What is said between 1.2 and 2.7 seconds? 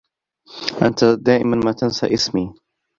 دائما ما تنسى إسمي.